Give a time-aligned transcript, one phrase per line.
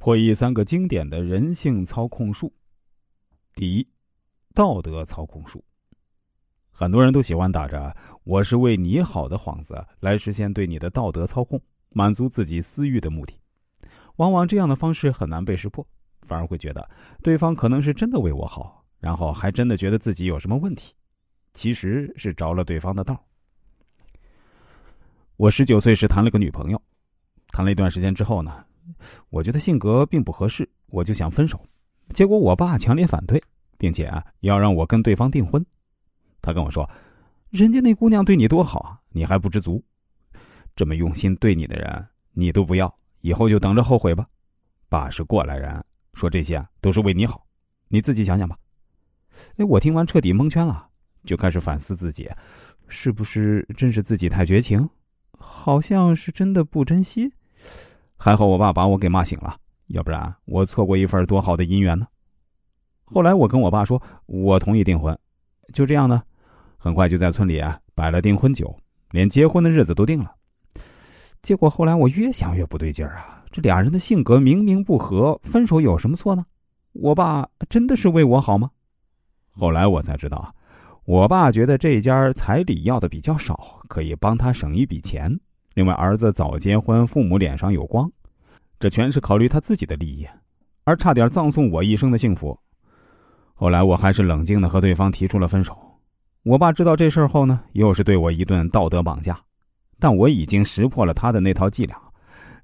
[0.00, 2.50] 破译三个经典的人性操控术。
[3.54, 3.86] 第一，
[4.54, 5.62] 道德操控术。
[6.70, 11.60] 很多人都喜欢打着“我是为你好”的幌子来实现对你的道德操控，
[11.90, 13.34] 满足自己私欲的目的。
[14.16, 15.86] 往往这样的方式很难被识破，
[16.22, 16.88] 反而会觉得
[17.22, 20.94] 对方可能是真的为我好，然后还真的觉得自己有什么问题，
[21.52, 23.22] 其实是着了对方的道。
[25.36, 26.82] 我十九岁时谈了个女朋友，
[27.48, 28.64] 谈了一段时间之后呢。
[29.28, 31.60] 我觉得性格并不合适，我就想分手。
[32.12, 33.42] 结果我爸强烈反对，
[33.78, 35.64] 并且啊要让我跟对方订婚。
[36.42, 36.88] 他跟我说
[37.50, 39.82] ：“人家那姑娘对你多好啊，你还不知足？
[40.74, 44.26] 这么用心对你的人，你都不要，以后就等着后悔吧。”
[44.88, 47.46] 爸是过来人，说这些都是为你好，
[47.88, 48.58] 你自己想想吧。
[49.56, 50.88] 哎，我听完彻底蒙圈了，
[51.24, 52.28] 就开始反思自己，
[52.88, 54.88] 是不是真是自己太绝情？
[55.38, 57.32] 好像是真的不珍惜。
[58.22, 59.56] 还好我爸把我给骂醒了，
[59.86, 62.06] 要不然我错过一份多好的姻缘呢。
[63.06, 65.18] 后来我跟我爸说，我同意订婚，
[65.72, 66.22] 就这样呢，
[66.76, 68.76] 很快就在村里啊摆了订婚酒，
[69.12, 70.34] 连结婚的日子都定了。
[71.40, 76.44] 结果后来我越想越不对劲儿啊，这俩人的性格明明不合，分手有什么错呢？
[76.92, 78.70] 我爸真的是为我好吗？
[79.52, 80.54] 后来我才知道，
[81.06, 85.40] 我爸觉得这家彩礼要的比较少，可以帮他省一笔钱。
[85.74, 88.10] 另外，儿子早结婚，父母脸上有光，
[88.78, 90.26] 这全是考虑他自己的利益，
[90.84, 92.58] 而差点葬送我一生的幸福。
[93.54, 95.78] 后来，我还是冷静的和对方提出了分手。
[96.42, 99.38] 我爸知道这事儿后呢，又是对我一顿道德绑架，
[99.98, 101.96] 但我已经识破了他的那套伎俩，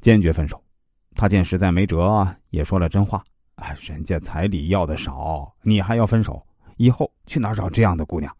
[0.00, 0.62] 坚决分手。
[1.14, 3.24] 他见实在没辙，也说了真话
[3.56, 6.40] ：“哎，人家彩礼要的少，你还要分手，
[6.76, 8.30] 以后去哪找这样的姑娘？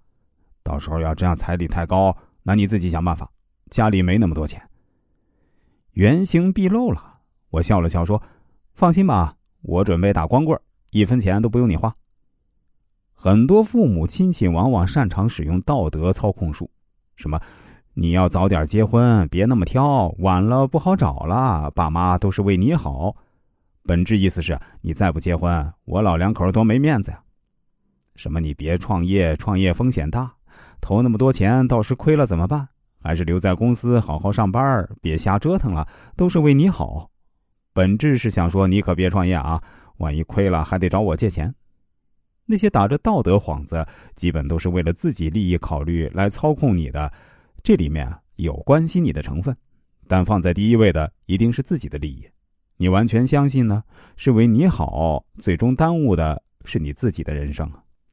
[0.62, 3.28] 到时候要这样彩礼太高，那你自己想办法。”
[3.72, 4.62] 家里没那么多钱，
[5.92, 7.02] 原形毕露了。
[7.48, 8.22] 我笑了笑说
[8.74, 11.94] ：“放心吧，我准备打光棍，一分钱都不用你花。”
[13.16, 16.70] 很多父母亲戚往往擅长使用道德操控术，
[17.16, 17.40] 什么
[17.94, 23.16] “你要早点结婚，别那么挑，晚了不好找了”，爸妈都是为你好。
[23.84, 27.22] 本质意思是你再不结婚，我老两口多没面子呀。
[28.16, 30.30] 什么你别创业，创业风险大，
[30.82, 32.68] 投那么多钱，到时亏了怎么办？
[33.02, 35.86] 还是留在公司好好上班，别瞎折腾了，
[36.16, 37.10] 都是为你好。
[37.72, 39.62] 本质是想说你可别创业啊，
[39.98, 41.52] 万一亏了还得找我借钱。
[42.44, 47.12] 那些打着道德幌子，基本都是为了自己利益考虑来操控你的。
[47.62, 49.56] 这里面有关心你的成分，
[50.08, 52.28] 但放在第一位的一定是自己的利益。
[52.76, 53.82] 你完全相信呢，
[54.16, 57.70] 是为你好，最终耽误的是你自己的人生。